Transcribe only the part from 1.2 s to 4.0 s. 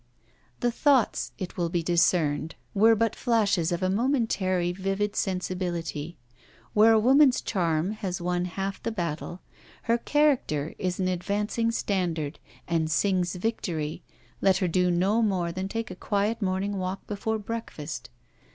it will be discerned, were but flashes of a